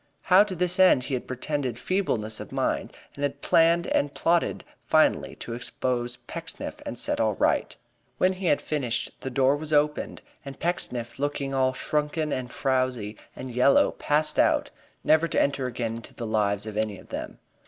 How 0.23 0.43
to 0.45 0.55
this 0.55 0.79
end 0.79 1.03
he 1.03 1.13
had 1.13 1.27
pretended 1.27 1.77
feebleness 1.77 2.39
of 2.39 2.51
mind 2.51 2.91
and 3.13 3.21
had 3.21 3.41
planned 3.43 3.85
and 3.85 4.11
plotted 4.11 4.63
finally 4.81 5.35
to 5.35 5.53
expose 5.53 6.15
Pecksniff 6.25 6.81
and 6.87 6.97
set 6.97 7.19
all 7.19 7.35
right. 7.35 7.75
When 8.17 8.33
he 8.33 8.47
had 8.47 8.63
finished 8.63 9.11
the 9.19 9.29
door 9.29 9.55
was 9.55 9.71
opened 9.71 10.23
and 10.43 10.59
Pecksniff, 10.59 11.19
looking 11.19 11.53
all 11.53 11.73
shrunken 11.73 12.33
and 12.33 12.51
frowsy 12.51 13.15
and 13.35 13.53
yellow, 13.53 13.91
passed 13.91 14.39
out, 14.39 14.71
never 15.03 15.27
to 15.27 15.39
enter 15.39 15.67
again 15.67 15.97
into 15.97 16.15
the 16.15 16.25
lives 16.25 16.65
of 16.65 16.77
any 16.77 16.97
of 16.97 17.09
them. 17.09 17.37